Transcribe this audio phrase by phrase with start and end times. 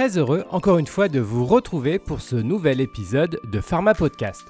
[0.00, 4.46] très heureux encore une fois de vous retrouver pour ce nouvel épisode de Pharma Podcast.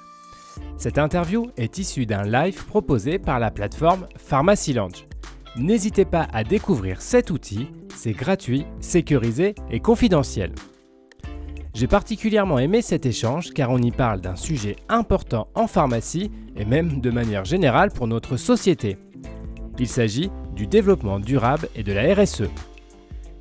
[0.77, 5.05] Cette interview est issue d'un live proposé par la plateforme Pharmacy Lounge.
[5.57, 10.53] N'hésitez pas à découvrir cet outil, c'est gratuit, sécurisé et confidentiel.
[11.73, 16.63] J'ai particulièrement aimé cet échange car on y parle d'un sujet important en pharmacie et
[16.63, 18.95] même de manière générale pour notre société.
[19.77, 22.47] Il s'agit du développement durable et de la RSE.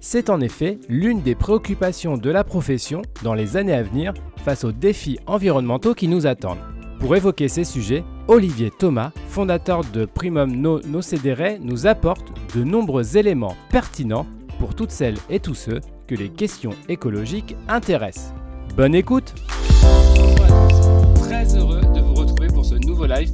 [0.03, 4.15] C'est en effet l'une des préoccupations de la profession dans les années à venir
[4.45, 6.59] face aux défis environnementaux qui nous attendent.
[6.99, 13.19] Pour évoquer ces sujets, Olivier Thomas, fondateur de Primum No Nocedere, nous apporte de nombreux
[13.19, 14.27] éléments pertinents
[14.59, 18.33] pour toutes celles et tous ceux que les questions écologiques intéressent.
[18.77, 19.35] Bonne écoute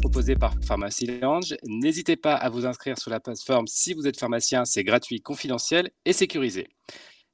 [0.00, 1.54] proposé par Pharmacie Lounge.
[1.64, 5.90] N'hésitez pas à vous inscrire sur la plateforme si vous êtes pharmacien, c'est gratuit, confidentiel
[6.06, 6.68] et sécurisé.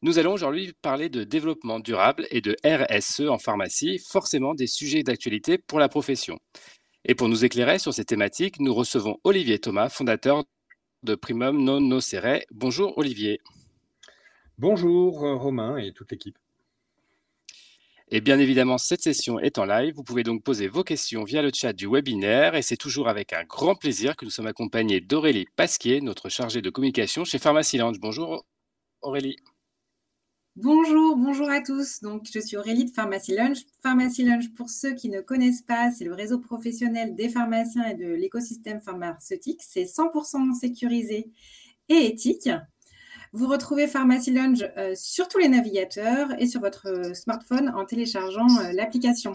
[0.03, 5.05] Nous allons aujourd'hui parler de développement durable et de RSE en pharmacie, forcément des sujets
[5.05, 6.41] d'actualité pour la profession.
[7.05, 10.43] Et pour nous éclairer sur ces thématiques, nous recevons Olivier Thomas, fondateur
[11.05, 12.41] de Primum Non Nocere.
[12.51, 13.41] Bonjour Olivier.
[14.59, 16.37] Bonjour euh, Romain et toute l'équipe.
[18.15, 19.95] Et bien évidemment, cette session est en live.
[19.95, 22.55] Vous pouvez donc poser vos questions via le chat du webinaire.
[22.55, 26.61] Et c'est toujours avec un grand plaisir que nous sommes accompagnés d'Aurélie Pasquier, notre chargée
[26.61, 27.79] de communication chez Pharmacy.
[28.03, 28.45] Bonjour
[29.01, 29.37] Aurélie.
[30.57, 32.03] Bonjour, bonjour à tous.
[32.03, 33.61] Donc, je suis Aurélie de Pharmacy Lunch.
[33.83, 38.09] Pharmacy pour ceux qui ne connaissent pas, c'est le réseau professionnel des pharmaciens et de
[38.09, 39.63] l'écosystème pharmaceutique.
[39.67, 41.31] C'est 100% sécurisé
[41.89, 42.51] et éthique.
[43.35, 47.87] Vous retrouvez Pharmacy Lunch euh, sur tous les navigateurs et sur votre euh, smartphone en
[47.87, 49.33] téléchargeant euh, l'application.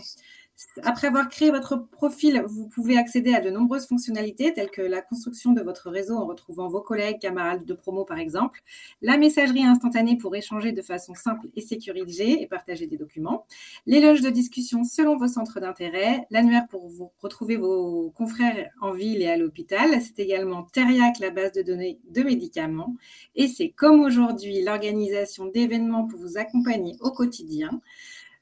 [0.83, 5.01] Après avoir créé votre profil, vous pouvez accéder à de nombreuses fonctionnalités telles que la
[5.01, 8.61] construction de votre réseau en retrouvant vos collègues, camarades de promo par exemple,
[9.03, 13.45] la messagerie instantanée pour échanger de façon simple et sécurisée et partager des documents,
[13.85, 18.91] les loges de discussion selon vos centres d'intérêt, l'annuaire pour vous retrouver vos confrères en
[18.91, 22.95] ville et à l'hôpital, c'est également Teriac, la base de données de médicaments,
[23.35, 27.81] et c'est comme aujourd'hui l'organisation d'événements pour vous accompagner au quotidien.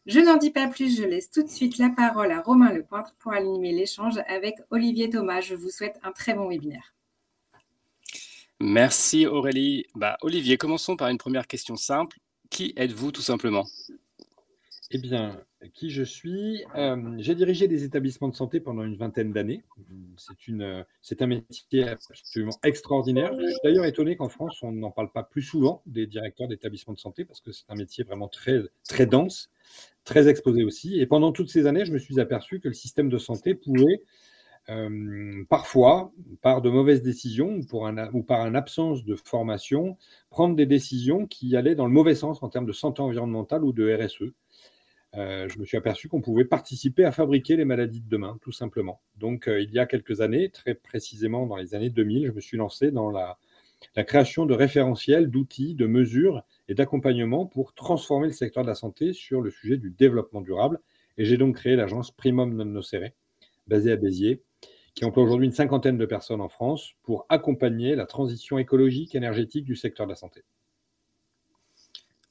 [0.05, 3.15] Je n'en dis pas plus, je laisse tout de suite la parole à Romain Lepointre
[3.17, 5.41] pour animer l'échange avec Olivier Thomas.
[5.41, 6.93] Je vous souhaite un très bon webinaire.
[8.59, 9.85] Merci Aurélie.
[9.95, 12.19] Bah, Olivier, commençons par une première question simple.
[12.51, 13.65] Qui êtes-vous tout simplement?
[14.91, 15.41] Eh bien,
[15.73, 16.63] qui je suis?
[16.75, 19.63] Euh, J'ai dirigé des établissements de santé pendant une vingtaine d'années.
[21.01, 23.33] C'est un métier absolument extraordinaire.
[23.39, 26.93] Je suis d'ailleurs étonné qu'en France, on n'en parle pas plus souvent des directeurs d'établissements
[26.93, 29.49] de santé parce que c'est un métier vraiment très, très dense,
[30.05, 30.99] très exposé aussi.
[30.99, 34.01] Et pendant toutes ces années, je me suis aperçu que le système de santé pouvait
[34.69, 36.11] euh, parfois,
[36.41, 37.59] par de mauvaises décisions
[38.13, 39.97] ou, par une absence de formation,
[40.29, 43.73] prendre des décisions qui allaient dans le mauvais sens en termes de santé environnementale ou
[43.73, 44.31] de RSE.
[45.15, 48.51] Euh, je me suis aperçu qu'on pouvait participer à fabriquer les maladies de demain, tout
[48.51, 49.01] simplement.
[49.17, 52.41] Donc, euh, il y a quelques années, très précisément dans les années 2000, je me
[52.41, 53.37] suis lancé dans la
[54.03, 59.13] création de référentiels, d'outils, de mesures et d'accompagnement pour transformer le secteur de la santé
[59.13, 60.79] sur le sujet du développement durable.
[61.17, 63.09] Et j'ai donc créé l'agence Primum Non Nocere,
[63.67, 64.41] basée à Béziers,
[64.93, 69.65] qui emploie aujourd'hui une cinquantaine de personnes en France pour accompagner la transition écologique énergétique
[69.65, 70.43] du secteur de la santé.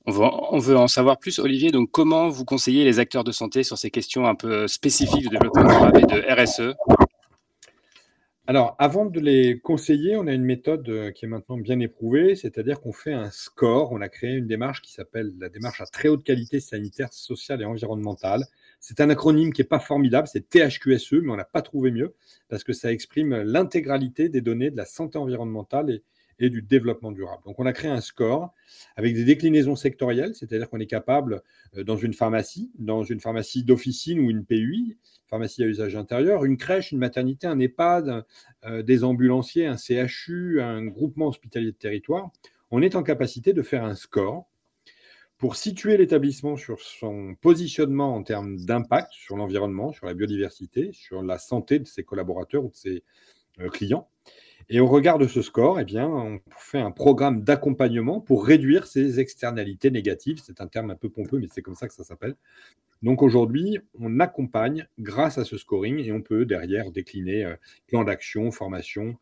[0.06, 1.70] On veut, en savoir plus, Olivier.
[1.70, 5.30] Donc, comment vous conseillez les acteurs de santé sur ces questions un peu spécifiques de
[5.30, 6.74] développement durable et de RSE
[8.46, 12.36] alors, avant de les conseiller, on a une méthode euh, qui est maintenant bien éprouvée,
[12.36, 13.90] c'est-à-dire qu'on fait un score.
[13.92, 17.62] On a créé une démarche qui s'appelle la démarche à très haute qualité sanitaire, sociale
[17.62, 18.44] et environnementale.
[18.80, 22.14] C'est un acronyme qui n'est pas formidable, c'est THQSE, mais on n'a pas trouvé mieux
[22.50, 26.02] parce que ça exprime l'intégralité des données de la santé environnementale et,
[26.38, 27.42] et du développement durable.
[27.44, 28.52] Donc on a créé un score
[28.96, 31.42] avec des déclinaisons sectorielles, c'est-à-dire qu'on est capable,
[31.76, 34.96] euh, dans une pharmacie, dans une pharmacie d'officine ou une PUI,
[35.26, 38.24] pharmacie à usage intérieur, une crèche, une maternité, un EHPAD,
[38.64, 42.30] euh, des ambulanciers, un CHU, un groupement hospitalier de territoire,
[42.70, 44.46] on est en capacité de faire un score
[45.38, 51.22] pour situer l'établissement sur son positionnement en termes d'impact sur l'environnement, sur la biodiversité, sur
[51.22, 53.04] la santé de ses collaborateurs ou de ses
[53.60, 54.08] euh, clients.
[54.68, 58.86] Et au regard de ce score, eh bien, on fait un programme d'accompagnement pour réduire
[58.86, 60.40] ces externalités négatives.
[60.42, 62.34] C'est un terme un peu pompeux, mais c'est comme ça que ça s'appelle.
[63.02, 67.54] Donc aujourd'hui, on accompagne grâce à ce scoring et on peut derrière décliner euh,
[67.86, 69.18] plan d'action, formation.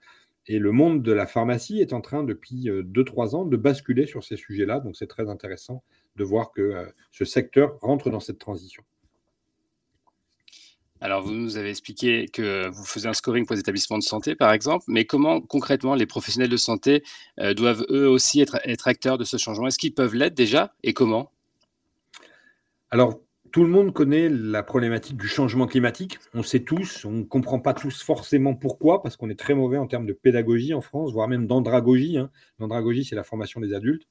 [0.47, 4.07] Et le monde de la pharmacie est en train, depuis 2-3 euh, ans, de basculer
[4.07, 4.79] sur ces sujets-là.
[4.81, 5.83] Donc c'est très intéressant
[6.17, 8.85] de voir que euh, ce secteur rentre dans cette transition.
[11.05, 14.37] Alors, vous nous avez expliqué que vous faisiez un scoring pour les établissements de santé,
[14.37, 17.03] par exemple, mais comment concrètement les professionnels de santé
[17.41, 18.57] euh, doivent eux aussi être,
[18.87, 19.67] acteurs de ce changement?
[19.67, 20.77] Est-ce qu'ils peuvent l'être déjà?
[20.85, 21.33] Et comment?
[22.93, 23.19] Alors,
[23.51, 26.21] tout le monde connaît la problématique du changement climatique.
[26.35, 29.79] On sait tous, on ne comprend pas tous forcément pourquoi, parce qu'on est très mauvais
[29.79, 32.17] en termes de pédagogie en France, voire même d'andragogie.
[32.17, 32.31] Hein.
[32.61, 34.07] L'andragogie, c'est la formation des adultes.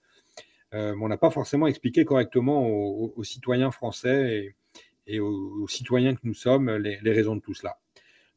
[0.74, 4.56] Euh, on n'a pas forcément expliqué correctement aux, citoyens français
[5.20, 7.78] aux, citoyens que nous sommes les, raisons de tout cela.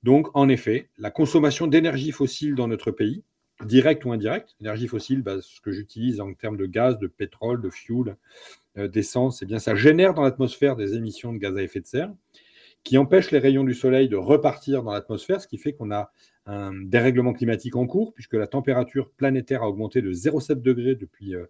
[0.02, 3.22] Donc, en effet, la consommation d'énergie fossile dans notre pays,
[3.64, 7.62] directe ou indirecte, énergie fossile, bah, ce que j'utilise en termes de gaz, de pétrole,
[7.62, 8.16] de fuel,
[8.76, 11.86] euh, d'essence, eh bien, ça génère dans l'atmosphère des émissions de gaz à effet de
[11.86, 12.12] serre
[12.84, 16.12] qui empêchent les rayons du soleil de repartir dans l'atmosphère, ce qui fait qu'on a
[16.46, 21.34] un dérèglement climatique en cours, puisque la température planétaire a augmenté de 0,7 degrés depuis
[21.34, 21.46] euh,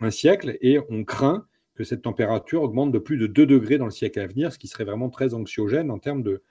[0.00, 1.46] un siècle, et on craint
[1.80, 4.58] que cette température augmente de plus de 2 degrés dans le siècle à venir, ce
[4.58, 6.42] qui serait vraiment très anxiogène en termes de,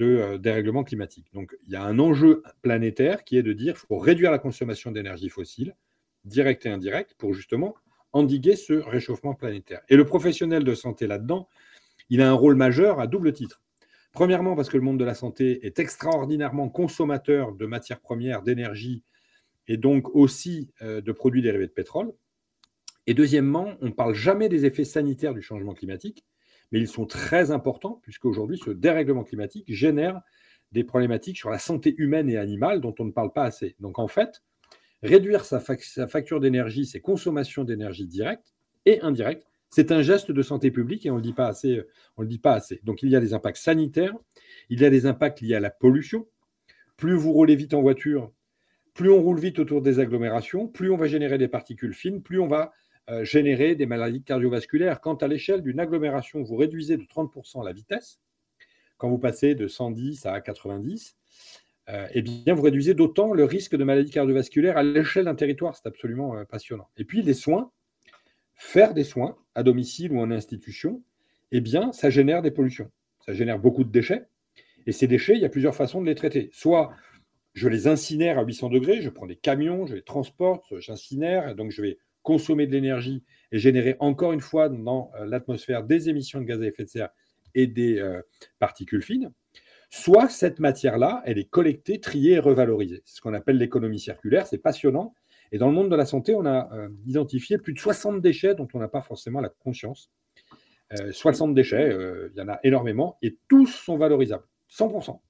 [0.00, 1.26] euh, dérèglement climatique.
[1.32, 4.38] Donc il y a un enjeu planétaire qui est de dire qu'il faut réduire la
[4.38, 5.74] consommation d'énergie fossile,
[6.24, 7.74] directe et indirecte, pour justement
[8.12, 9.80] endiguer ce réchauffement planétaire.
[9.88, 11.48] Et le professionnel de santé là-dedans,
[12.08, 13.60] il a un rôle majeur à double titre.
[14.12, 19.02] Premièrement, parce que le monde de la santé est extraordinairement consommateur de matières premières, d'énergie
[19.66, 22.12] et donc aussi euh, de produits dérivés de pétrole.
[23.06, 26.24] Et deuxièmement, on ne parle jamais des effets sanitaires du changement climatique,
[26.72, 30.20] mais ils sont très importants puisque aujourd'hui, ce dérèglement climatique génère
[30.72, 33.74] des problématiques sur la santé humaine et animale dont on ne parle pas assez.
[33.80, 34.42] Donc en fait,
[35.02, 38.54] réduire sa, facture d'énergie, ses consommations d'énergie directe
[38.86, 41.82] et indirecte, c'est un geste de santé publique et on ne le dit pas assez.
[42.16, 42.80] On le dit pas assez.
[42.82, 44.14] Donc il y a des impacts sanitaires,
[44.68, 46.26] il y a des impacts liés à la pollution.
[46.96, 48.32] Plus vous roulez vite en voiture,
[48.94, 52.40] plus on roule vite autour des agglomérations, plus on va générer des particules fines, plus
[52.40, 52.89] on va euh,
[53.22, 55.00] générer des maladies cardiovasculaires.
[55.00, 58.20] Quand à l'échelle d'une agglomération, vous réduisez de 30% la vitesse,
[59.00, 61.16] quand vous passez de 110 à 90,
[61.88, 65.74] euh, eh bien, vous réduisez d'autant le risque de maladies cardiovasculaires à l'échelle d'un territoire.
[65.74, 66.88] C'est absolument euh, passionnant.
[66.98, 67.72] Et puis, les soins,
[68.54, 71.02] faire des soins à domicile ou en institution,
[71.50, 72.90] eh bien, ça génère des pollutions.
[73.24, 74.26] Ça génère beaucoup de déchets.
[74.86, 76.50] Et ces déchets, il y a plusieurs façons de les traiter.
[76.52, 76.92] Soit
[77.54, 81.70] je les incinère à 800 degrés, je prends des camions, je les transporte, j'incinère, donc
[81.72, 83.22] je vais consommer de l'énergie
[83.52, 86.88] et générer encore une fois dans euh, l'atmosphère des émissions de gaz à effet de
[86.88, 87.10] serre
[87.54, 88.20] et des euh,
[88.58, 89.32] particules fines,
[89.90, 93.02] soit cette matière-là, elle est collectée, triée et revalorisée.
[93.04, 95.14] C'est ce qu'on appelle l'économie circulaire, c'est passionnant.
[95.52, 98.54] Et dans le monde de la santé, on a euh, identifié plus de 60 déchets
[98.54, 100.10] dont on n'a pas forcément la conscience.
[101.12, 101.96] 60 déchets,
[102.34, 105.20] il y en a énormément, et tous sont valorisables, 100%.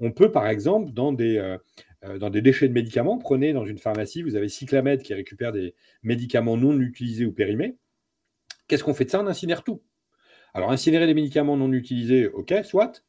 [0.00, 1.56] On peut, par exemple, dans des,
[2.02, 3.18] dans des déchets de médicaments.
[3.18, 7.76] Prenez dans une pharmacie, vous avez Cyclamed qui récupère des médicaments non utilisés ou périmés.
[8.66, 9.20] Qu'est-ce qu'on fait de ça?
[9.22, 9.82] On incinère tout.
[10.54, 13.04] Alors, incinérer les médicaments non utilisés, ok, soit.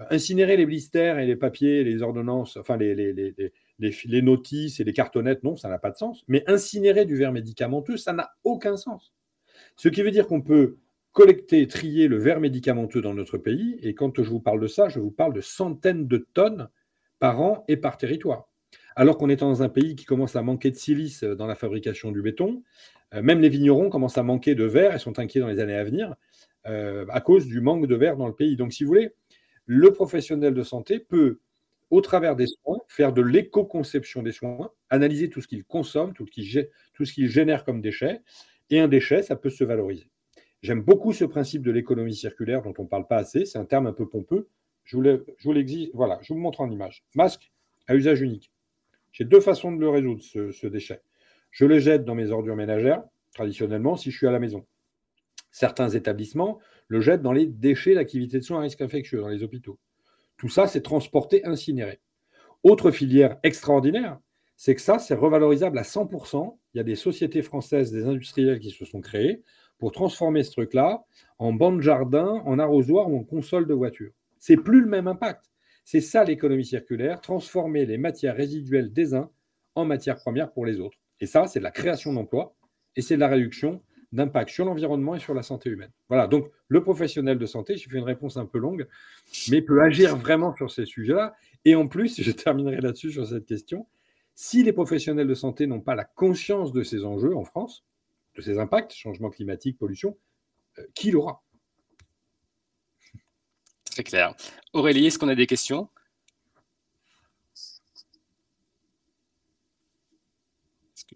[0.00, 4.80] Euh, incinérer les blisters et les papiers, les ordonnances, enfin les, les, les, les notices
[4.80, 6.24] et les cartonnettes, non, ça n'a pas de sens.
[6.28, 9.12] Mais incinérer du verre médicamenteux, ça n'a aucun sens.
[9.76, 10.78] Ce qui veut dire qu'on peut
[11.12, 13.78] collecter, trier le verre médicamenteux dans notre pays.
[13.82, 16.68] Et quand je vous parle de ça, je vous parle de centaines de tonnes
[17.20, 18.48] par an et par territoire.
[18.96, 22.10] Alors qu'on est dans un pays qui commence à manquer de silice dans la fabrication
[22.10, 22.64] du béton,
[23.14, 25.76] euh, même les vignerons commencent à manquer de verre et sont inquiets dans les années
[25.76, 26.16] à venir
[26.66, 28.56] euh, à cause du manque de verre dans le pays.
[28.56, 29.14] Donc, si vous voulez,
[29.66, 31.40] le professionnel de santé peut,
[31.90, 36.26] au travers des soins, faire de l'éco-conception des soins, analyser tout ce qu'il consomme, tout
[36.26, 38.20] ce qu'il génère comme déchets,
[38.70, 40.10] et un déchet, ça peut se valoriser.
[40.62, 43.64] J'aime beaucoup ce principe de l'économie circulaire dont on ne parle pas assez, c'est un
[43.64, 44.48] terme un peu pompeux,
[44.84, 45.54] je vous.
[45.94, 47.04] Voilà, je vous montre en image.
[47.14, 47.50] Masque
[47.86, 48.52] à usage unique.
[49.12, 51.02] J'ai deux façons de le résoudre, ce, déchet.
[51.50, 53.02] Je le jette dans mes ordures ménagères,
[53.34, 54.64] traditionnellement, si je suis à la maison.
[55.50, 59.42] Certains établissements le jettent dans les déchets d'activité de soins à risque infectieux, dans les
[59.42, 59.78] hôpitaux.
[60.36, 62.00] Tout ça, c'est transporté, incinéré.
[62.62, 64.18] Autre filière extraordinaire,
[64.56, 66.58] c'est que ça, c'est revalorisable à 100%.
[66.74, 69.42] Il y a des sociétés françaises, des industriels qui se sont créés
[69.78, 71.04] pour transformer ce truc-là
[71.38, 74.12] en banc de jardin, en arrosoir ou en console de voiture.
[74.40, 75.44] C'est plus le même impact.
[75.84, 79.30] C'est ça l'économie circulaire, transformer les matières résiduelles des uns
[79.74, 80.98] en matières premières pour les autres.
[81.20, 82.56] Et ça, c'est de la création d'emplois
[82.96, 83.82] et c'est de la réduction
[84.12, 85.92] d'impact sur l'environnement et sur la santé humaine.
[86.08, 88.88] Voilà, donc le professionnel de santé, j'ai fait une réponse un peu longue,
[89.50, 91.34] mais peut agir vraiment sur ces sujets-là.
[91.64, 93.86] Et en plus, je terminerai là-dessus sur cette question,
[94.34, 97.84] si les professionnels de santé n'ont pas la conscience de ces enjeux en France,
[98.36, 100.16] de ces impacts, changement climatique, pollution,
[100.78, 101.42] euh, qui l'aura?
[104.00, 104.34] Très clair.
[104.72, 105.86] Aurélie, est-ce qu'on a des questions?
[110.94, 111.14] Est-ce que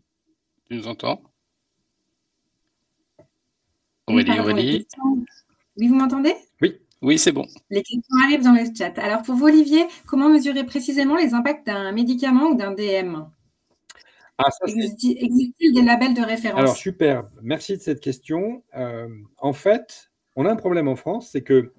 [0.69, 1.23] tu nous entends?
[4.07, 4.87] Aurélie, Aurélie.
[5.79, 6.35] Oui, vous m'entendez?
[6.61, 6.79] Oui.
[7.01, 7.47] Oui, c'est bon.
[7.71, 8.99] Les questions arrivent dans le chat.
[8.99, 13.25] Alors, pour vous, Olivier, comment mesurer précisément les impacts d'un médicament ou d'un DM
[14.37, 16.61] ah, Existe-t-il des labels de référence?
[16.61, 17.23] Alors, super.
[17.41, 18.63] Merci de cette question.
[18.77, 21.73] Euh, en fait, on a un problème en France, c'est que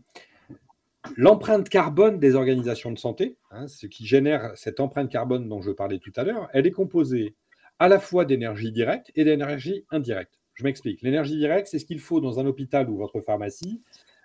[1.18, 5.72] l'empreinte carbone des organisations de santé, hein, ce qui génère cette empreinte carbone dont je
[5.72, 7.36] parlais tout à l'heure, elle est composée
[7.80, 10.40] à la fois d'énergie directe et d'énergie indirecte.
[10.54, 11.02] Je m'explique.
[11.02, 13.82] L'énergie directe, c'est ce qu'il faut dans un hôpital ou votre pharmacie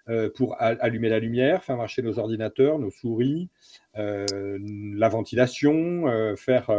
[0.09, 3.49] euh, pour allumer la lumière, faire marcher nos ordinateurs, nos souris,
[3.97, 4.27] euh,
[4.61, 6.71] la ventilation, euh, faire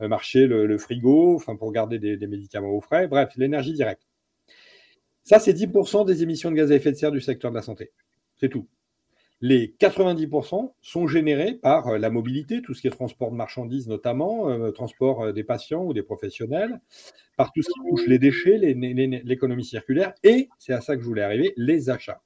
[0.00, 3.06] marcher le, frigo, pour garder des, des médicaments au frais.
[3.06, 4.02] Bref, l'énergie directe.
[5.22, 7.62] Ça, c'est 10% des émissions de gaz à effet de serre du secteur de la
[7.62, 7.92] santé.
[8.36, 8.66] C'est tout
[9.44, 13.88] les 90% sont générés par euh, la mobilité, tout ce qui est transport de marchandises
[13.88, 16.80] notamment, euh, transport euh, des patients ou des professionnels,
[17.36, 21.06] par tout ce qui touche les déchets, l'économie circulaire, et, c'est à ça que je
[21.06, 22.22] voulais arriver, les achats.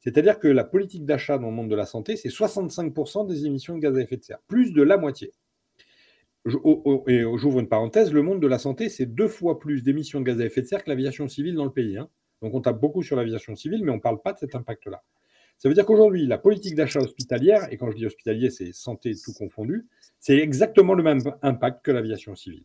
[0.00, 3.74] C'est-à-dire que la politique d'achat dans le monde de la santé, c'est 65% des émissions
[3.74, 5.32] de gaz à effet de serre, plus de la moitié.
[6.46, 10.24] et j'ouvre une parenthèse, le monde de la santé, c'est deux fois plus d'émissions de
[10.24, 11.98] gaz à effet de serre que l'aviation civile dans le pays.
[11.98, 12.08] Hein.
[12.40, 15.02] Donc on tape beaucoup sur l'aviation civile, mais on ne parle pas de cet impact-là.
[15.58, 19.14] Ça veut dire qu'aujourd'hui, la politique d'achat hospitalière, et quand je dis hospitalier, c'est santé
[19.14, 19.86] tout confondu,
[20.20, 22.64] c'est exactement le même impact que l'aviation civile.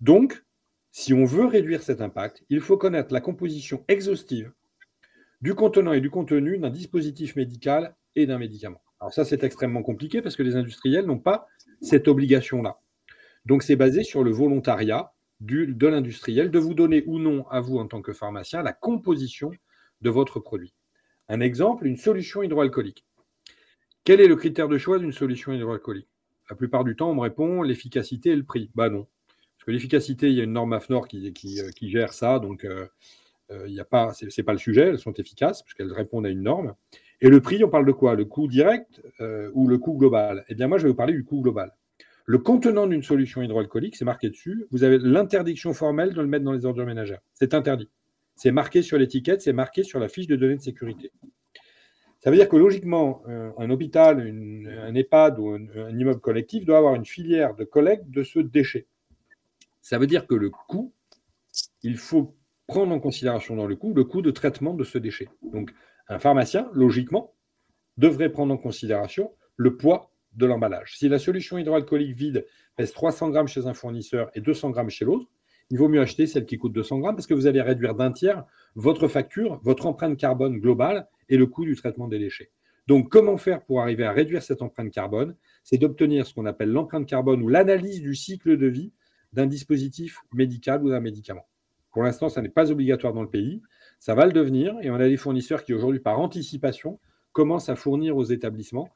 [0.00, 0.44] Donc,
[0.90, 4.52] si on veut réduire cet impact, il faut connaître la composition exhaustive
[5.40, 8.82] du contenant et du contenu d'un dispositif médical et d'un médicament.
[9.00, 11.48] Alors ça, c'est extrêmement compliqué parce que les industriels n'ont pas
[11.80, 12.78] cette obligation-là.
[13.46, 17.78] Donc c'est basé sur le volontariat de l'industriel de vous donner ou non à vous
[17.78, 19.50] en tant que pharmacien la composition
[20.02, 20.72] de votre produit.
[21.28, 23.04] Un exemple, une solution hydroalcoolique.
[24.04, 26.08] Quel est le critère de choix d'une solution hydroalcoolique?
[26.50, 28.70] La plupart du temps, on me répond l'efficacité et le prix.
[28.74, 29.06] Bah non.
[29.56, 32.86] Parce que l'efficacité, il y a une norme AFNOR qui, euh, gère ça, donc euh,
[33.52, 36.74] euh, pas, c'est, pas le sujet, elles sont efficaces puisqu'elles répondent à une norme.
[37.20, 38.16] Et le prix, on parle de quoi?
[38.16, 39.00] Le coût direct
[39.54, 40.44] ou le coût global?
[40.48, 41.72] Eh bien, moi, je vais vous parler du coût global.
[42.24, 44.66] Le contenant d'une solution hydroalcoolique, c'est marqué dessus.
[44.72, 47.20] Vous avez l'interdiction formelle de le mettre dans les ordures ménagères.
[47.34, 47.88] C'est interdit.
[48.34, 51.12] C'est marqué sur l'étiquette, c'est marqué sur la fiche de données de sécurité.
[52.20, 56.78] Ça veut dire que logiquement, euh, un hôpital, un EHPAD ou un, immeuble collectif doit
[56.78, 58.86] avoir une filière de collecte de ce déchet.
[59.80, 60.92] Ça veut dire que le coût,
[61.82, 62.36] il faut
[62.68, 65.28] prendre en considération dans le coût le coût de traitement de ce déchet.
[65.42, 65.72] Donc,
[66.08, 67.34] un pharmacien, logiquement,
[67.96, 70.96] devrait prendre en considération le poids de l'emballage.
[70.98, 72.46] Si la solution hydroalcoolique vide
[72.76, 75.26] pèse 300 grammes chez un fournisseur et 200 grammes chez l'autre,
[75.72, 78.12] il vaut mieux acheter celle qui coûte 200 grammes parce que vous allez réduire d'un
[78.12, 82.50] tiers votre facture, votre empreinte carbone globale et le coût du traitement des déchets.
[82.88, 85.34] Donc, comment faire pour arriver à réduire cette empreinte carbone?
[85.64, 88.92] C'est d'obtenir ce qu'on appelle l'empreinte carbone ou l'analyse du cycle de vie
[89.32, 91.46] d'un dispositif médical ou d'un médicament.
[91.90, 93.62] Pour l'instant, ça n'est pas obligatoire dans le pays.
[93.98, 97.00] Ça va le devenir et on a des fournisseurs qui, aujourd'hui, par anticipation,
[97.32, 98.90] commencent à fournir aux établissements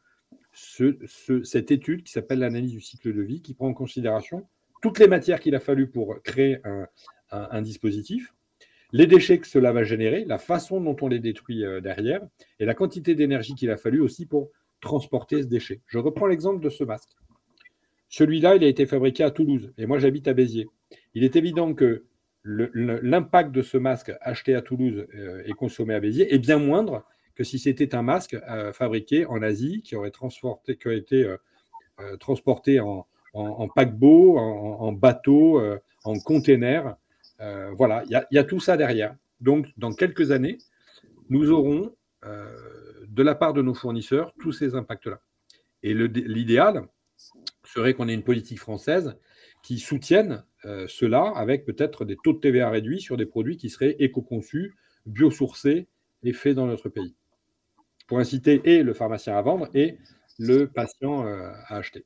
[0.52, 4.46] cette étude qui s'appelle l'analyse du cycle de vie, qui prend en considération
[4.86, 6.58] toutes les matières qu'il a fallu pour créer
[7.32, 8.32] un, dispositif,
[8.92, 12.20] les déchets que cela va générer, la façon dont on les détruit euh, derrière,
[12.60, 15.80] et la quantité d'énergie qu'il a fallu aussi pour transporter ce déchet.
[15.88, 17.08] Je reprends l'exemple de ce masque.
[18.08, 20.68] Celui-là, il a été fabriqué à Toulouse, et moi j'habite à Béziers.
[21.14, 22.04] Il est évident que
[22.44, 27.04] l'impact de ce masque acheté à Toulouse euh, et consommé à Béziers est bien moindre
[27.34, 31.28] que si c'était un masque euh, fabriqué en Asie qui aurait, transporté, qui aurait été
[32.20, 33.04] transporté en,
[33.36, 36.96] en, paquebot, en, bateau, euh, en container.
[37.40, 39.14] Euh, voilà, il y, a tout ça derrière.
[39.40, 40.58] Donc, dans quelques années,
[41.28, 42.46] nous aurons euh,
[43.08, 45.20] de la part de nos fournisseurs tous ces impacts-là.
[45.82, 46.88] Et l'idéal
[47.64, 49.16] serait qu'on ait une politique française
[49.62, 50.44] qui soutienne
[50.88, 54.74] cela avec peut-être des taux de TVA réduits sur des produits qui seraient éco-conçus,
[55.04, 55.86] biosourcés
[56.24, 57.14] et faits dans notre pays.
[58.08, 59.98] Pour inciter et le pharmacien à vendre et
[60.40, 62.04] le patient à acheter.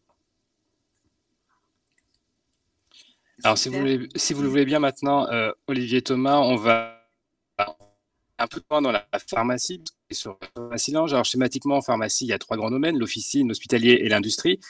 [3.45, 6.97] Alors, si vous, si vous le voulez bien maintenant, euh, Olivier Thomas, on va
[8.39, 11.13] un peu dans la pharmacie et sur la pharmacie Lange.
[11.13, 14.61] Alors, schématiquement, en pharmacie, il y a trois grands domaines l'officine, l'hospitalier et l'industrie.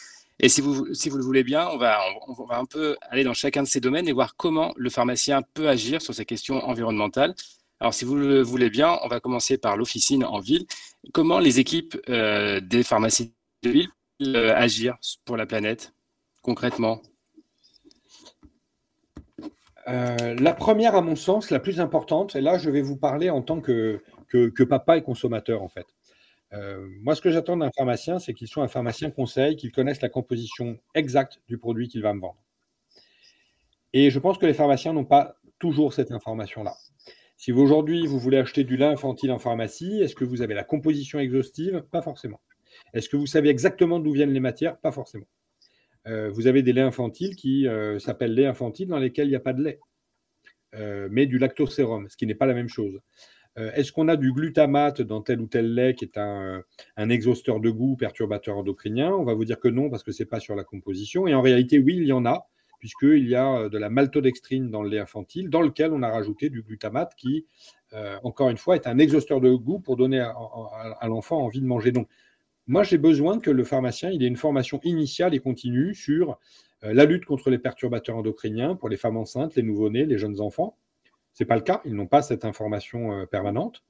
[0.41, 3.25] Et si vous, si vous le voulez bien, on va, on va un peu aller
[3.25, 6.65] dans chacun de ces domaines et voir comment le pharmacien peut agir sur ces questions
[6.65, 7.35] environnementales.
[7.79, 10.67] Alors, si vous le voulez bien, on va commencer par l'officine en ville.
[11.13, 15.93] Comment les équipes euh, des pharmacies de ville peuvent agir pour la planète
[16.43, 17.03] concrètement?
[19.89, 23.31] Euh, la première, à mon sens, la plus importante, et là, je vais vous parler
[23.31, 25.87] en tant que, que, papa et consommateur, en fait.
[26.53, 30.01] Euh, moi, ce que j'attends d'un pharmacien, c'est qu'il soit un pharmacien conseil, qu'il connaisse
[30.01, 32.43] la composition exacte du produit qu'il va me vendre.
[33.93, 36.75] Et je pense que les pharmaciens n'ont pas toujours cette information-là.
[37.37, 40.65] Si aujourd'hui, vous voulez acheter du lait infantile en pharmacie, est-ce que vous avez la
[40.65, 41.83] composition exhaustive?
[41.91, 42.41] Pas forcément.
[42.93, 44.77] Est-ce que vous savez exactement d'où viennent les matières?
[44.79, 45.27] Pas forcément.
[46.07, 49.37] Euh, vous avez des laits infantiles qui euh, s'appellent laits infantiles dans lesquels il n'y
[49.37, 49.81] a pas de lait,
[50.75, 53.01] euh, mais du lactosérum, ce qui n'est pas la même chose.
[53.57, 56.63] est-ce qu'on a du glutamate dans tel ou tel lait qui est un,
[57.11, 59.13] exhausteur de goût, perturbateur endocrinien?
[59.13, 61.27] On va vous dire que non parce que ce n'est pas sur la composition.
[61.27, 64.83] Et en réalité, oui, il y en a, puisqu'il y a de la maltodextrine dans
[64.83, 67.45] le lait infantile, dans lequel on a rajouté du glutamate qui,
[68.23, 71.93] encore une fois, est un exhausteur de goût pour donner à, l'enfant envie de manger.
[72.71, 76.39] Moi, j'ai besoin que le pharmacien il ait une formation initiale et continue sur
[76.83, 80.79] la lutte contre les perturbateurs endocriniens pour les femmes enceintes, les nouveau-nés, les jeunes enfants.
[81.33, 83.83] Ce n'est pas le cas, ils n'ont pas cette information euh, permanente.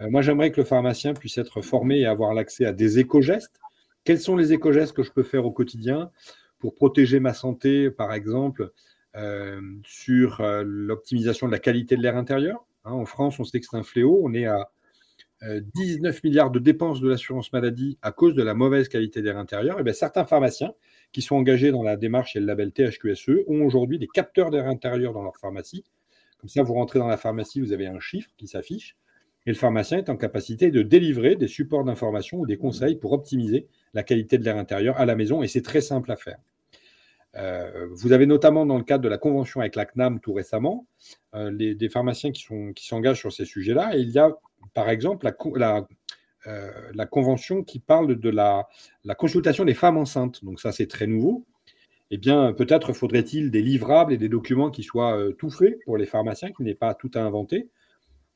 [0.00, 3.60] Euh, moi, j'aimerais que le pharmacien puisse être formé et avoir l'accès à des éco-gestes.
[4.04, 6.10] Quels sont les éco-gestes que je peux faire au quotidien
[6.58, 8.72] pour protéger ma santé, par exemple,
[9.16, 12.66] euh, sur l'optimisation de la qualité de l'air intérieur?
[12.84, 14.20] Hein, En France, on sait que c'est un fléau.
[14.22, 14.70] On est à
[15.42, 19.78] 19 milliards de dépenses de l'assurance maladie à cause de la mauvaise qualité d'air intérieur.
[19.78, 20.72] Et bien, certains pharmaciens
[21.12, 24.66] qui sont engagés dans la démarche et le label THQSE ont aujourd'hui des capteurs d'air
[24.66, 25.84] intérieur dans leur pharmacie
[26.38, 28.96] comme ça, vous rentrez dans la pharmacie, vous avez un chiffre qui s'affiche,
[29.46, 33.12] et le pharmacien est en capacité de délivrer des supports d'information ou des conseils pour
[33.12, 36.38] optimiser la qualité de l'air intérieur à la maison, et c'est très simple à faire.
[37.36, 40.86] Euh, vous avez notamment dans le cadre de la convention avec la CNAM tout récemment,
[41.34, 42.46] euh, des pharmaciens qui,
[42.86, 43.94] s'engagent sur ces sujets-là.
[43.96, 44.34] Et il y a
[44.76, 45.24] par exemple
[45.56, 45.86] la,
[46.46, 48.68] euh, la, convention qui parle de la,
[49.04, 50.44] la, consultation des femmes enceintes.
[50.44, 51.46] Donc ça, c'est très nouveau
[52.10, 55.96] eh bien, peut-être faudrait-il des livrables et des documents qui soient euh, tout faits pour
[55.96, 57.68] les pharmaciens, qui n'aient pas tout à inventer.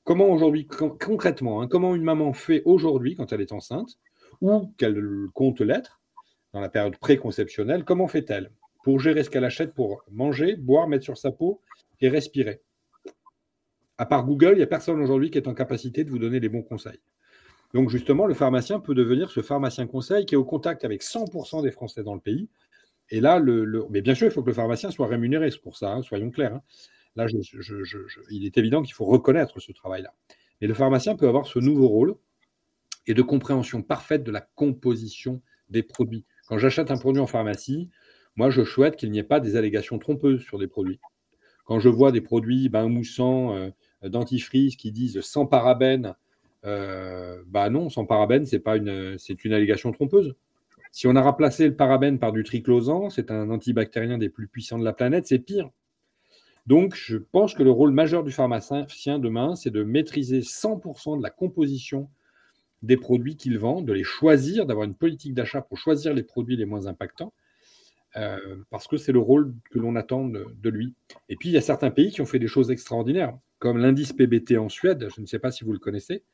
[0.03, 3.99] Comment aujourd'hui, concrètement, hein, comment une maman fait aujourd'hui quand elle est enceinte,
[4.41, 5.01] ou qu'elle
[5.35, 6.01] compte l'être,
[6.53, 8.51] dans la période préconceptionnelle, comment fait-elle
[8.83, 11.61] pour gérer ce qu'elle achète pour manger, boire, mettre sur sa peau
[12.01, 12.63] et respirer?
[14.01, 16.41] À part Google, il n'y a personne aujourd'hui qui est en capacité de vous donner
[16.41, 17.01] les bons conseils.
[17.75, 21.63] Donc justement, le pharmacien peut devenir ce pharmacien conseil qui est au contact avec 100%
[21.63, 22.49] des Français dans le pays
[23.11, 25.93] et là, le, mais bien sûr, il faut que le pharmacien soit rémunéré pour ça,
[25.93, 26.55] hein, soyons clairs.
[26.55, 26.63] Hein.
[27.15, 27.27] Là,
[28.31, 30.15] il est évident qu'il faut reconnaître ce travail-là.
[30.63, 32.15] Mais le pharmacien peut avoir ce nouveau rôle
[33.07, 36.25] et de compréhension parfaite de la composition des produits.
[36.49, 37.91] Quand j'achète un produit en pharmacie,
[38.35, 41.01] moi, je souhaite qu'il n'y ait pas des allégations trompeuses sur des produits.
[41.67, 43.71] Quand je vois des produits bain moussant, euh,
[44.03, 46.15] dentifrice qui disent sans parabènes,
[46.65, 50.35] euh, bah non, sans parabènes, c'est pas une, c'est une allégation trompeuse.
[50.93, 54.79] Si on a remplacé le parabène par du triclosan, c'est un antibactérien des plus puissants
[54.79, 55.71] de la planète, c'est pire.
[56.67, 61.23] Donc, je pense que le rôle majeur du pharmacien demain, c'est de maîtriser 100% de
[61.23, 62.09] la composition
[62.83, 66.57] des produits qu'il vend, de les choisir, d'avoir une politique d'achat pour choisir les produits
[66.57, 67.33] les moins impactants,
[68.17, 70.95] euh, parce que c'est le rôle que l'on attend de, lui.
[71.29, 74.13] Et puis, il y a certains pays qui ont fait des choses extraordinaires, comme l'indice
[74.13, 76.25] PBT en Suède, je ne sais pas si vous le connaissez.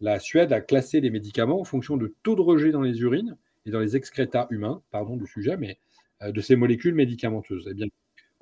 [0.00, 3.36] La Suède a classé les médicaments en fonction de taux de rejet dans les urines
[3.66, 5.78] et dans les excrétats humains, pardon du sujet, mais
[6.22, 7.68] euh, de ces molécules médicamenteuses.
[7.70, 7.86] Eh bien,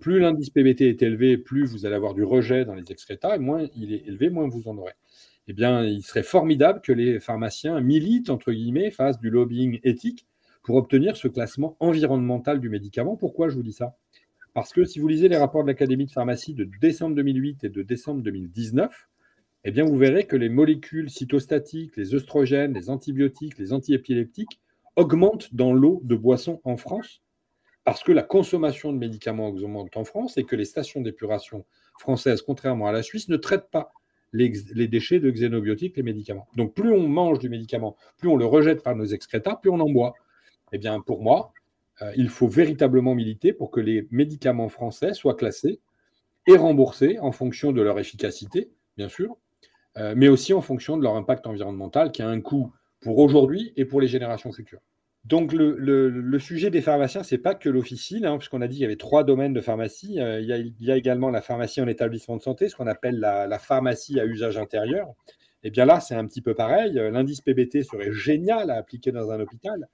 [0.00, 3.38] plus l'indice PBT est élevé, plus vous allez avoir du rejet dans les excrétats, et
[3.38, 4.92] moins il est élevé, moins vous en aurez.
[5.48, 10.26] Eh bien, il serait formidable que les pharmaciens militent, entre guillemets, fassent du lobbying éthique
[10.66, 13.16] pour obtenir ce classement environnemental du médicament.
[13.16, 13.96] Pourquoi je vous dis ça?
[14.52, 17.68] Parce que si vous lisez les rapports de l'Académie de pharmacie de décembre 2008 et
[17.68, 19.08] de décembre 2019,
[19.62, 24.60] eh bien, vous verrez que les molécules cytostatiques, les œstrogènes, les antibiotiques, les antiépileptiques
[24.96, 27.22] augmente dans l'eau de boisson en France
[27.84, 31.64] parce que la consommation de médicaments augmente en France et que les stations d'épuration
[31.96, 33.92] françaises, contrairement à la Suisse, ne traitent pas
[34.32, 34.48] les,
[34.88, 36.48] déchets de xénobiotiques, les médicaments.
[36.56, 39.78] Donc plus on mange du médicament, plus on le rejette par nos excrétats, plus on
[39.78, 40.14] en boit.
[40.76, 41.54] Eh bien, pour moi,
[42.02, 45.80] euh, il faut véritablement militer pour que les médicaments français soient classés
[46.46, 49.38] et remboursés en fonction de leur efficacité, bien sûr,
[49.96, 53.72] euh, mais aussi en fonction de leur impact environnemental, qui a un coût pour aujourd'hui
[53.76, 54.82] et pour les générations futures.
[55.24, 58.82] Donc le, sujet des pharmaciens, ce n'est pas que l'officine, hein, puisqu'on a dit qu'il
[58.82, 60.20] y avait trois domaines de pharmacie.
[60.20, 63.58] Euh, il, y a, également la pharmacie en établissement de santé, ce qu'on appelle la,
[63.58, 65.08] pharmacie à usage intérieur.
[65.62, 66.92] Et eh bien là, c'est un petit peu pareil.
[66.92, 69.88] L'indice PBT serait génial à appliquer dans un hôpital.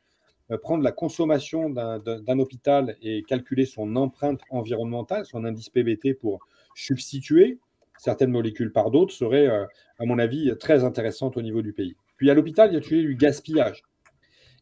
[0.50, 6.40] Euh, prendre la consommation d'un hôpital et calculer son empreinte environnementale, son indice PBT pour
[6.74, 7.58] substituer
[7.98, 11.94] certaines molécules par d'autres serait, à mon avis, très intéressante au niveau du pays.
[12.16, 13.82] Puis à l'hôpital, il y a du gaspillage.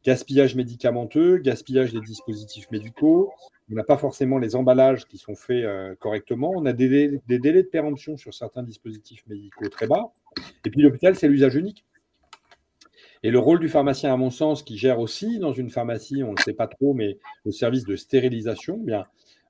[0.03, 3.31] Gaspillage médicamenteux, gaspillage des dispositifs médicaux.
[3.71, 6.53] On n'a pas forcément les emballages qui sont faits euh, correctement.
[6.57, 10.11] On a des, délais de péremption sur certains dispositifs médicaux très bas.
[10.65, 11.85] Et puis l'hôpital, c'est l'usage unique.
[13.23, 16.33] Et le rôle du pharmacien, à mon sens, qui gère aussi dans une pharmacie, on
[16.33, 19.07] ne sait pas trop, mais le service de stérilisation, eh bien,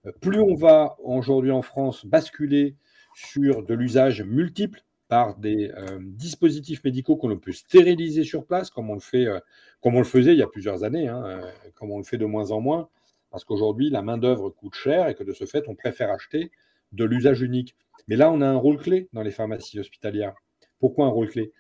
[0.07, 2.75] euh, plus on va aujourd'hui en France basculer
[3.15, 8.91] sur de l'usage multiple par des euh, dispositifs médicaux qu'on peut stériliser sur place, comme
[8.91, 9.39] on le, fait, euh,
[9.81, 11.41] comme on le faisait il y a plusieurs années, hein,
[11.75, 12.89] comme on le fait de moins en moins,
[13.31, 16.51] parce qu'aujourd'hui, la main-d'œuvre coûte cher et que de ce fait, on préfère acheter
[16.93, 17.77] de l'usage unique.
[18.09, 20.35] Mais là, on a un rôle clé dans les pharmacies hospitalières,
[20.81, 21.53] Pourquoi un rôle clé?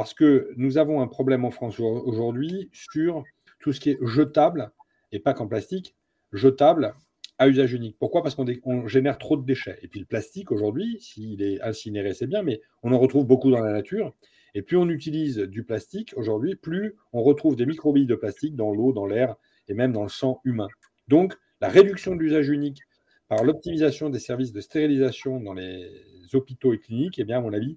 [0.00, 3.22] Parce que nous avons un problème en France aujourd'hui sur
[3.58, 4.72] tout ce qui est jetable,
[5.12, 5.94] et pas qu'en plastique,
[6.32, 6.94] jetable
[7.36, 7.98] à usage unique.
[7.98, 8.22] Pourquoi?
[8.22, 9.78] Parce qu'on génère trop de déchets.
[9.82, 13.50] Et puis le plastique, aujourd'hui, s'il est incinéré, c'est bien, mais on en retrouve beaucoup
[13.50, 14.14] dans la nature.
[14.54, 18.72] Et plus on utilise du plastique aujourd'hui, plus on retrouve des microbilles de plastique dans
[18.72, 19.36] l'eau, dans l'air
[19.68, 20.68] et même dans le sang humain.
[21.08, 22.80] Donc, la réduction de l'usage unique
[23.28, 25.90] par l'optimisation des services de stérilisation dans les
[26.32, 27.76] hôpitaux et cliniques, eh bien, à mon avis,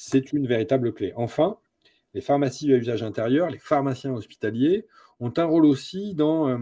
[0.00, 1.12] c'est une véritable clé.
[1.16, 1.58] Enfin,
[2.14, 4.86] les pharmacies à usage intérieur, les pharmaciens hospitaliers
[5.18, 6.58] ont un rôle aussi dans, euh,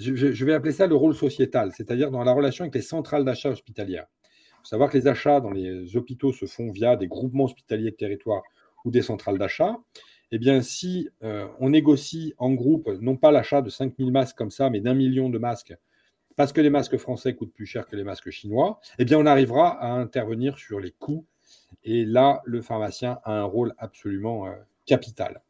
[0.00, 3.50] je, vais appeler ça le rôle sociétal, c'est-à-dire dans la relation avec les centrales d'achat
[3.50, 4.06] hospitalières.
[4.24, 7.92] Il faut savoir que les achats dans les hôpitaux se font via des groupements hospitaliers
[7.92, 8.42] de territoire
[8.84, 9.76] ou des centrales d'achat.
[10.32, 14.50] Eh bien, si euh, on négocie en groupe, non pas l'achat de 5000 masques comme
[14.50, 15.76] ça, mais d'un million de masques,
[16.34, 19.26] parce que les masques français coûtent plus cher que les masques chinois, eh bien, on
[19.26, 21.24] arrivera à intervenir sur les coûts.
[21.84, 24.52] Et là, le pharmacien a un rôle absolument euh,
[24.86, 25.42] capital.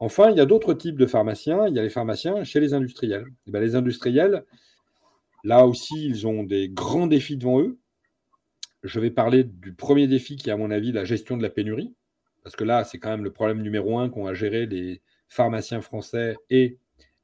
[0.00, 1.68] Enfin, il y a d'autres types de pharmaciens.
[1.68, 3.26] Il y a les pharmaciens chez les industriels.
[3.46, 4.44] Eh bien, les industriels,
[5.44, 7.78] là aussi, ils ont des grands défis devant eux.
[8.82, 11.50] Je vais parler du premier défi qui est, à mon avis, la gestion de la
[11.50, 11.94] pénurie.
[12.42, 15.80] Parce que là, c'est quand même le problème numéro un qu'ont à gérer les pharmaciens
[15.80, 16.78] français et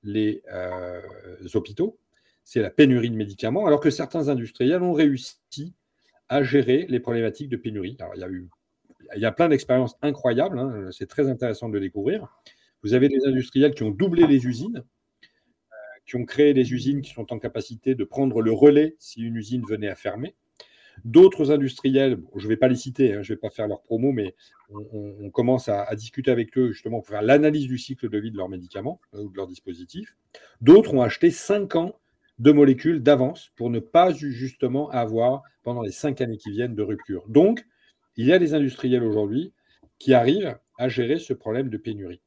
[0.05, 1.01] les euh,
[1.55, 1.99] hôpitaux.
[2.45, 5.75] C'est la pénurie de médicaments, alors que certains industriels ont réussi
[6.29, 7.97] à gérer les problématiques de pénurie.
[8.14, 8.49] Il y a eu
[9.17, 12.29] il y a plein d'expériences incroyables, hein, c'est très intéressant de le découvrir.
[12.83, 14.85] Vous avez des industriels qui ont doublé les usines,
[15.73, 19.23] euh, qui ont créé des usines qui sont en capacité de prendre le relais si
[19.23, 20.35] une usine venait à fermer.
[21.05, 23.83] D'autres industriels, je ne vais pas les citer, hein, je ne vais pas faire leur
[23.83, 24.35] promo, mais
[24.71, 28.37] on, commence à, discuter avec eux justement pour faire l'analyse du cycle de vie de
[28.37, 30.17] leurs médicaments euh, ou de leurs dispositifs.
[30.61, 32.01] D'autres ont acheté 5 ans
[32.38, 36.83] de molécules d'avance pour ne pas justement avoir pendant les 5 années qui viennent de
[36.83, 37.24] rupture.
[37.29, 37.64] Donc,
[38.16, 39.53] il y a des industriels aujourd'hui
[39.98, 42.20] qui arrivent à gérer ce problème de pénurie.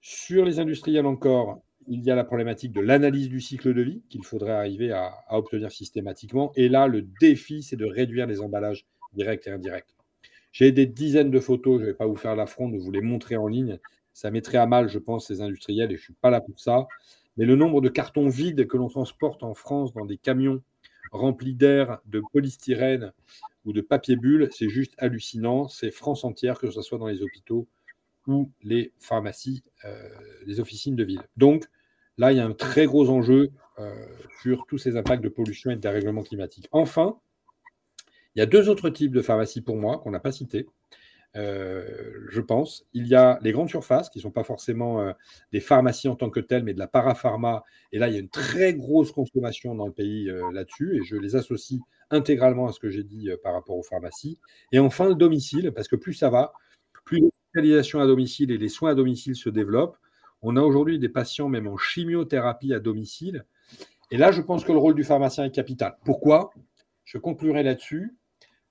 [0.00, 4.02] Sur les industriels encore, il y a la problématique de l'analyse du cycle de vie
[4.08, 6.52] qu'il faudrait arriver à, obtenir systématiquement.
[6.54, 9.94] Et là, le défi, c'est de réduire les emballages directs et indirects.
[10.52, 13.00] J'ai des dizaines de photos, je ne vais pas vous faire l'affront de vous les
[13.00, 13.78] montrer en ligne.
[14.12, 16.60] Ça mettrait à mal, je pense, ces industriels, et je ne suis pas là pour
[16.60, 16.86] ça.
[17.36, 20.62] Mais le nombre de cartons vides que l'on transporte en France dans des camions
[21.10, 23.12] remplis d'air, de polystyrène
[23.64, 25.68] ou de papier bulle, c'est juste hallucinant.
[25.68, 27.68] C'est France entière, que ce soit dans les hôpitaux
[28.26, 30.08] ou les pharmacies, euh,
[30.46, 31.22] les officines de ville.
[31.36, 31.66] Donc
[32.18, 34.06] là, il y a un très gros enjeu euh,
[34.42, 36.68] sur tous ces impacts de pollution et de dérèglement climatique.
[36.72, 37.18] Enfin,
[38.34, 40.66] il y a deux autres types de pharmacies pour moi qu'on n'a pas cités.
[41.34, 41.84] Euh,
[42.28, 42.86] je pense.
[42.92, 45.12] Il y a les grandes surfaces qui ne sont pas forcément
[45.52, 47.64] des pharmacies en tant que telles, mais de la parapharma.
[47.92, 51.16] Et là, il y a une très grosse consommation dans le pays là-dessus, et je
[51.16, 54.38] les associe intégralement à ce que j'ai dit par rapport aux pharmacies.
[54.72, 56.52] Et enfin, le domicile, parce que plus ça va,
[57.04, 59.96] plus l'hospitalisation à domicile et les soins à domicile se développent.
[60.42, 63.46] On a aujourd'hui des patients même en chimiothérapie à domicile.
[64.10, 65.96] Et là, je pense que le rôle du pharmacien est capital.
[66.04, 66.50] Pourquoi?
[67.04, 68.16] Je conclurai là-dessus.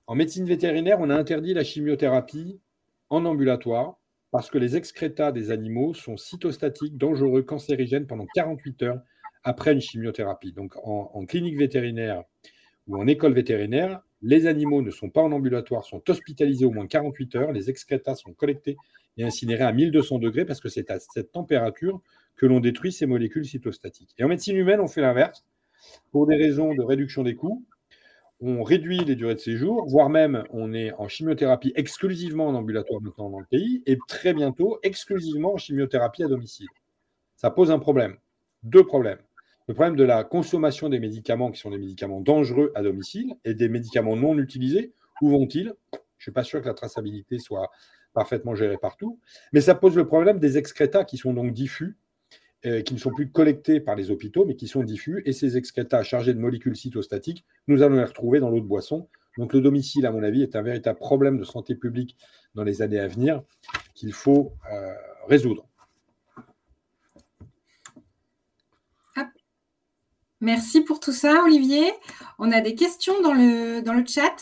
[0.06, 2.60] En médecine vétérinaire, on a interdit la chimiothérapie
[3.08, 3.98] en ambulatoire
[4.32, 9.00] parce que les excrétats des animaux sont cytostatiques, dangereux, cancérigènes pendant 48 heures
[9.44, 10.52] après une chimiothérapie.
[10.52, 12.24] Donc en, clinique vétérinaire
[12.88, 16.86] ou en école vétérinaire, les animaux ne sont pas en ambulatoire, sont hospitalisés au moins
[16.86, 18.76] 48 heures, les excrétats sont collectés
[19.18, 22.00] et incinérés à 1200 degrés parce que c'est à cette température
[22.36, 24.14] que l'on détruit ces molécules cytostatiques.
[24.18, 25.44] Et en médecine humaine, on fait l'inverse.
[26.10, 27.64] Pour des raisons de réduction des coûts,
[28.44, 33.00] on réduit les durées de séjour, voire même on est en chimiothérapie exclusivement en ambulatoire
[33.00, 36.66] maintenant dans le pays, et très bientôt exclusivement en chimiothérapie à domicile.
[37.36, 38.16] Ça pose un problème.
[38.64, 39.20] Deux problèmes.
[39.68, 43.54] Le problème de la consommation des médicaments qui sont des médicaments dangereux à domicile et
[43.54, 45.72] des médicaments non utilisés, où vont-ils?
[45.92, 47.70] Je ne suis pas sûr que la traçabilité soit
[48.12, 49.20] parfaitement gérée partout,
[49.52, 51.96] mais ça pose le problème des excrétats qui sont donc diffus
[52.64, 55.20] euh, qui ne sont plus collectés par les hôpitaux, mais qui sont diffus.
[55.26, 59.08] Et ces excrétats chargés de molécules cytostatiques, nous allons les retrouver dans l'eau de boisson.
[59.36, 62.16] Donc le domicile, à mon avis, est un véritable problème de santé publique
[62.54, 63.42] dans les années à venir
[63.94, 64.94] qu'il faut euh,
[65.26, 65.66] résoudre.
[70.40, 71.92] Merci pour tout ça, Olivier.
[72.38, 74.36] On a des questions dans le, dans le chat.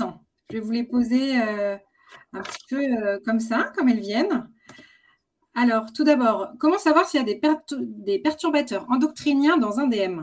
[0.51, 1.77] Je vais vous les poser euh,
[2.35, 4.47] un petit peu comme ça, comme elles viennent.
[5.61, 10.23] Alors, tout d'abord, comment savoir s'il y a des, perturbateurs endocriniens dans un DM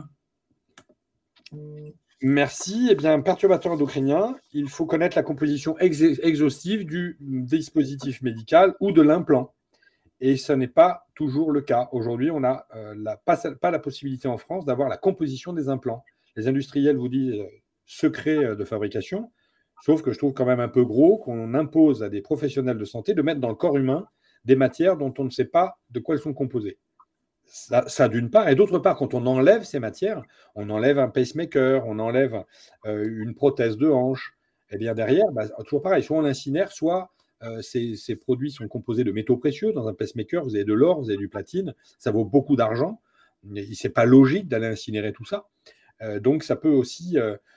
[2.20, 2.88] Merci.
[2.90, 9.00] Eh bien, perturbateur endocrinien, il faut connaître la composition exhaustive du dispositif médical ou de
[9.00, 9.54] l'implant.
[10.20, 11.88] Et ce n'est pas toujours le cas.
[11.92, 16.02] Aujourd'hui, on n'a euh, pas, la possibilité en France d'avoir la composition des implants.
[16.34, 17.46] Les industriels vous disent euh,
[17.86, 19.30] secret euh, de fabrication.
[19.84, 22.84] Sauf que je trouve quand même un peu gros qu'on impose à des professionnels de
[22.84, 24.08] santé de mettre dans le corps humain
[24.44, 26.78] des matières dont on ne sait pas de quoi elles sont composées.
[27.50, 28.48] Ça, d'une part.
[28.50, 30.22] Et d'autre part, quand on enlève ces matières,
[30.54, 32.44] on enlève un pacemaker, on enlève
[32.84, 34.36] euh, une prothèse de hanche,
[34.70, 37.10] et eh bien derrière, bah, toujours pareil, soit on incinère, soit
[37.42, 39.72] euh, ces, produits sont composés de métaux précieux.
[39.72, 43.00] Dans un pacemaker, vous avez de l'or, vous avez du platine, ça vaut beaucoup d'argent.
[43.72, 45.48] C'est pas logique d'aller incinérer tout ça.
[46.02, 47.16] Euh, donc, ça peut aussi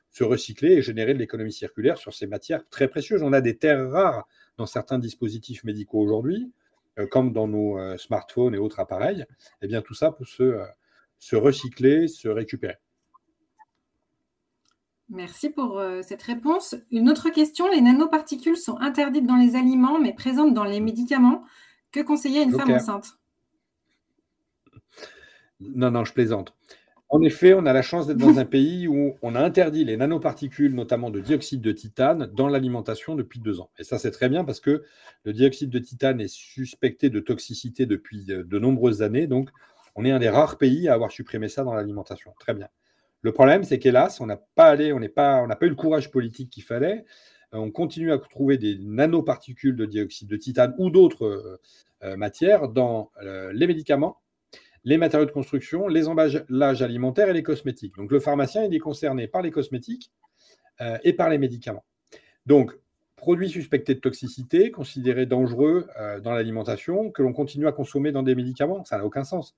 [0.09, 3.23] se recycler et générer de l'économie circulaire sur ces matières très précieuses.
[3.23, 6.53] On a des terres rares dans certains dispositifs médicaux aujourd'hui.
[7.01, 9.25] Euh, comme dans nos euh, smartphones et autres appareils,
[9.61, 10.65] eh bien, tout ça peut se, euh,
[11.19, 12.77] se recycler, se récupérer.
[15.09, 16.73] Merci pour cette réponse.
[16.89, 21.43] Une autre question, les nanoparticules sont interdites dans les aliments mais présentes dans les médicaments.
[21.91, 23.19] Que conseiller à une femme enceinte?
[25.59, 26.55] Non, non, je plaisante.
[27.13, 29.97] En effet, on a la chance d'être dans un pays où on a interdit les
[29.97, 33.69] nanoparticules, notamment de dioxyde de titane, dans l'alimentation depuis deux ans.
[33.77, 34.83] Et ça, c'est très bien parce que
[35.25, 39.27] le dioxyde de titane est suspecté de toxicité depuis de nombreuses années.
[39.27, 39.49] Donc,
[39.95, 42.33] on est un des rares pays à avoir supprimé ça dans l'alimentation.
[42.39, 42.69] Très bien.
[43.23, 45.75] Le problème, c'est qu'hélas, on n'a pas allé, on pas, on n'a pas eu le
[45.75, 47.03] courage politique qu'il fallait.
[47.53, 51.59] Euh, on continue à trouver des nanoparticules de dioxyde de titane ou d'autres euh,
[52.03, 53.11] euh, matières dans
[53.53, 54.20] les médicaments
[54.83, 57.95] les matériaux de construction, les emballages alimentaires et les cosmétiques.
[57.95, 60.11] Donc le pharmacien, il est concerné par les cosmétiques
[60.81, 61.85] euh, et par les médicaments.
[62.45, 62.73] Donc,
[63.15, 68.23] produits suspectés de toxicité, considérés dangereux euh, dans l'alimentation, que l'on continue à consommer dans
[68.23, 69.55] des médicaments, ça n'a aucun sens.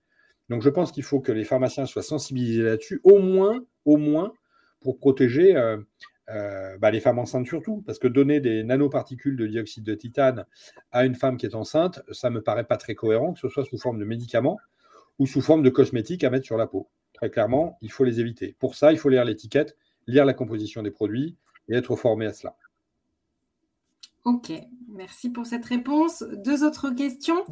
[0.49, 4.33] Donc je pense qu'il faut que les pharmaciens soient sensibilisés là-dessus, au moins, au moins,
[4.81, 9.85] pour protéger euh, bah, les femmes enceintes surtout, parce que donner des nanoparticules de dioxyde
[9.85, 10.45] de titane
[10.91, 13.63] à une femme qui est enceinte, ça me paraît pas très cohérent, que ce soit
[13.63, 14.57] sous forme de médicaments,
[15.19, 16.89] ou sous forme de cosmétiques à mettre sur la peau.
[17.13, 18.55] Très clairement, il faut les éviter.
[18.59, 21.37] Pour ça, il faut lire l'étiquette, lire la composition des produits
[21.69, 22.55] et être formé à cela.
[24.25, 24.53] Ok,
[24.87, 26.23] merci pour cette réponse.
[26.23, 27.43] Deux autres questions.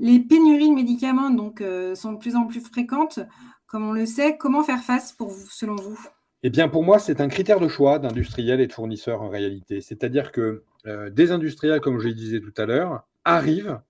[0.00, 3.20] Les pénuries de médicaments donc, euh, sont de plus en plus fréquentes.
[3.66, 5.98] Comme on le sait, comment faire face pour vous, selon vous?
[6.42, 9.80] Eh bien, pour moi, c'est un critère de choix d'industriels et de fournisseurs en réalité.
[9.80, 13.80] C'est-à-dire que euh, des industriels, comme je le disais tout à l'heure, arrivent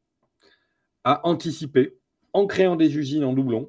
[1.05, 1.98] à anticiper
[2.39, 3.69] en créant des usines en doublon,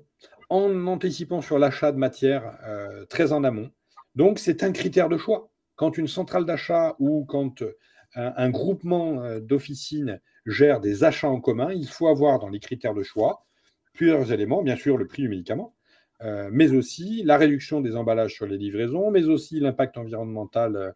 [0.50, 3.72] en anticipant sur l'achat de matières euh, très en amont.
[4.14, 5.50] Donc, c'est un critère de choix.
[5.76, 7.74] Quand une centrale d'achat ou quand euh,
[8.14, 12.94] un, groupement euh, d'officines gère des achats en commun, il faut avoir dans les critères
[12.94, 13.48] de choix
[13.94, 14.62] plusieurs éléments.
[14.62, 15.74] Bien sûr, le prix du médicament,
[16.52, 20.94] mais aussi la réduction des emballages sur les livraisons, mais aussi l'impact environnemental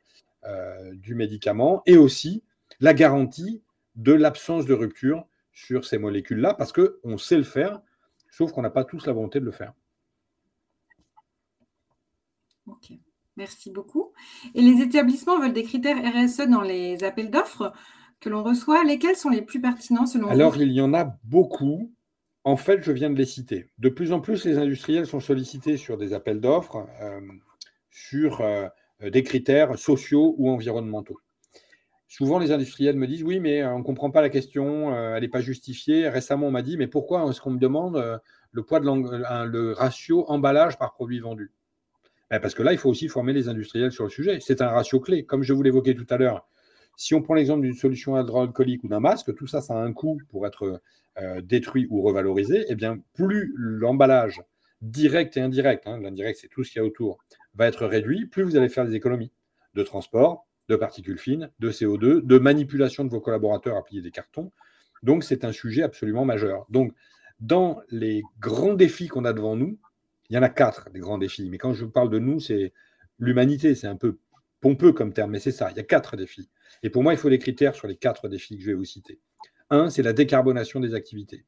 [0.94, 2.44] du médicament et aussi
[2.80, 3.62] la garantie
[3.96, 7.82] de l'absence de rupture sur ces molécules-là parce qu'on sait le faire,
[8.30, 9.74] sauf qu'on n'a pas tous la volonté de le faire.
[12.68, 12.94] Ok,
[13.36, 14.14] merci beaucoup.
[14.56, 17.74] Et les établissements veulent des critères RSE dans les appels d'offres
[18.20, 18.84] que l'on reçoit.
[18.84, 20.34] Lesquels sont les plus pertinents selon vous?
[20.34, 21.94] Alors, il y en a beaucoup.
[22.46, 23.70] En fait, je viens de les citer.
[23.78, 27.22] De plus en plus, les industriels sont sollicités sur des appels d'offres, euh,
[27.90, 28.68] sur euh,
[29.02, 31.20] des critères sociaux ou environnementaux.
[32.16, 35.16] Souvent, les industriels me disent oui, mais euh, on ne comprend pas la question, euh,
[35.16, 36.08] elle n'est pas justifiée.
[36.08, 38.20] Récemment, on m'a dit mais pourquoi est-ce qu'on me demande euh,
[38.52, 41.52] le ratio emballage par produit vendu?
[42.30, 44.38] Ben, Parce que là, il faut aussi former les industriels sur le sujet.
[44.42, 45.26] C'est un ratio clé.
[45.26, 46.48] Comme je vous l'évoquais tout à l'heure,
[46.98, 49.92] si on prend l'exemple d'une solution hydroalcoolique ou d'un masque, tout ça, ça a un
[49.92, 50.84] coût pour être
[51.42, 52.66] détruit ou revalorisé.
[52.68, 54.40] Eh bien, plus l'emballage
[54.84, 57.18] direct et indirect, hein, l'indirect, c'est tout ce qu'il y a autour,
[57.56, 59.32] va être réduit, plus vous allez faire des économies
[59.74, 64.12] de transport, de particules fines, de CO2, de manipulation de vos collaborateurs à plier des
[64.12, 64.52] cartons.
[65.02, 66.66] Donc, c'est un sujet absolument majeur.
[66.70, 66.94] Donc,
[67.40, 69.78] dans les grands défis qu'on a devant nous,
[70.30, 71.50] il y en a quatre des grands défis.
[71.50, 72.74] Mais quand je parle de nous, c'est
[73.20, 73.76] l'humanité.
[73.76, 74.18] C'est un peu
[74.62, 75.70] pompeux comme terme, mais c'est ça.
[75.72, 76.50] Il y a quatre défis.
[76.84, 78.86] Et pour moi, il faut des critères sur les quatre défis que je vais vous
[78.86, 79.20] citer.
[79.70, 81.46] Un, c'est la décarbonation des activités.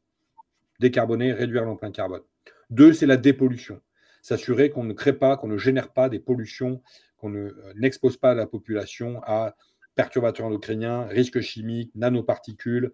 [0.79, 2.23] Décarboner, réduire l'empreinte carbone.
[2.69, 3.81] Deux, c'est la dépollution.
[4.25, 6.81] S'assurer qu'on ne crée pas, qu'on ne génère pas des pollutions
[7.17, 9.55] qu'on euh, n'expose pas la population à
[9.93, 12.91] perturbateurs endocriniens, risques chimiques, nanoparticules,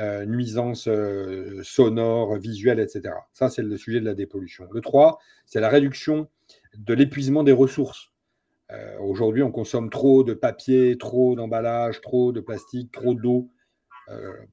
[0.00, 3.14] euh, nuisances euh, sonores, visuelles, etc.
[3.32, 4.66] Ça, c'est le sujet de la dépollution.
[4.72, 6.26] Le 3, c'est la réduction
[6.76, 8.10] de l'épuisement des ressources.
[8.98, 13.52] Aujourd'hui, on consomme trop de papier, trop d'emballage, trop de plastique, trop d'eau.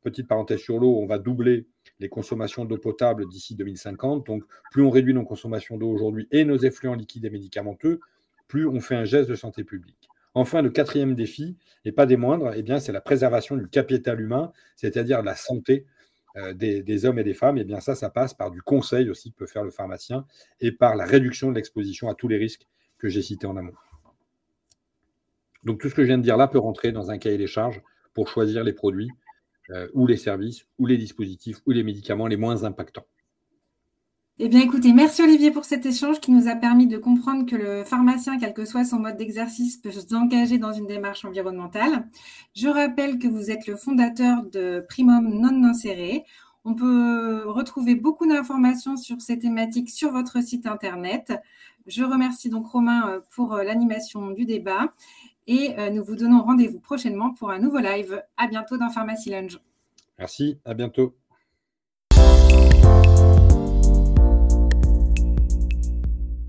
[0.04, 1.66] petite parenthèse sur l'eau, on va doubler
[2.04, 4.28] les consommations d'eau potable d'ici 2050.
[4.28, 8.02] Donc, plus on réduit nos consommations d'eau aujourd'hui et nos effluents liquides et médicamenteux,
[8.50, 10.10] plus on fait un geste de santé publique.
[10.36, 14.20] Enfin, le quatrième défi, et pas des moindres, eh bien, c'est la préservation du capital
[14.20, 15.86] humain, c'est-à-dire la santé
[16.36, 17.58] euh, des, hommes et des femmes.
[17.58, 20.26] Et eh bien, ça, ça passe par du conseil aussi que peut faire le pharmacien
[20.60, 23.74] et par la réduction de l'exposition à tous les risques que j'ai cités en amont.
[25.64, 27.48] Donc tout ce que je viens de dire là peut rentrer dans un cahier des
[27.48, 27.82] charges
[28.14, 29.10] pour choisir les produits
[29.70, 33.06] euh, ou les services ou les dispositifs ou les médicaments les moins impactants.
[34.40, 37.56] Eh bien, écoutez, merci Olivier pour cet échange qui nous a permis de comprendre que
[37.56, 42.08] le pharmacien, quel que soit son mode d'exercice, peut s'engager dans une démarche environnementale.
[42.56, 46.24] Je rappelle que vous êtes le fondateur de Primum non inséré.
[46.66, 51.32] On peut retrouver beaucoup d'informations sur ces thématiques sur votre site internet.
[51.86, 54.92] Je remercie donc Romain euh, pour euh, l'animation du débat
[55.48, 58.24] et euh, nous vous donnons rendez-vous prochainement pour un nouveau live.
[58.38, 59.58] À bientôt dans Pharmacy Lunch.
[60.18, 61.16] Merci, à bientôt.